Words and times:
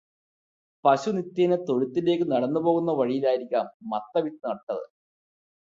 പശു 0.85 1.09
നിത്യേന 1.09 1.55
തൊഴുത്തിലേക്ക് 1.67 2.25
നടന്നുപോകുന്ന 2.31 2.91
വഴിയിലായിരിക്കാം 2.93 3.67
മത്തവിത്ത് 3.91 4.43
നട്ടത്. 4.49 4.85